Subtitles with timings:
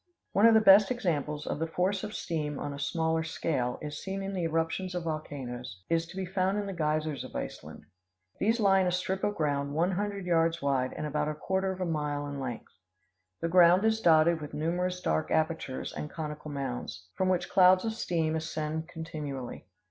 [0.31, 4.01] One of the best examples of the force of steam on a smaller scale is
[4.03, 7.85] seen in the eruptions of volcanoes, is to be found in the geysers of Iceland.
[8.39, 11.71] These lie in a strip of ground one hundred yards wide and about a quarter
[11.71, 12.73] of a mile in length.
[13.41, 17.93] The ground is dotted with numerous dark apertures and conical mounds, from which clouds of
[17.93, 19.67] steam ascend continually.